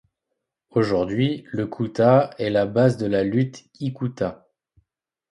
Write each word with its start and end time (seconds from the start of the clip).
Aujourd'hui, 0.71 1.43
le 1.51 1.67
Kuta 1.67 2.31
est 2.39 2.49
la 2.49 2.65
base 2.65 2.97
de 2.97 3.05
la 3.05 3.23
lutte 3.23 3.65
Hikuta. 3.79 4.47